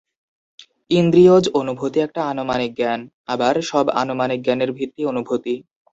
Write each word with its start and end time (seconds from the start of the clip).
ইন্দ্রিয়জ 0.91 1.45
অনুভূতি 1.53 1.97
একটা 1.99 2.21
আনুমানিক 2.23 2.71
জ্ঞান, 2.75 2.99
আবার 3.27 3.53
সব 3.71 3.85
আনুমানিক 4.01 4.39
জ্ঞানের 4.45 4.71
ভিত্তি 4.71 5.01
অনুভূতি। 5.05 5.55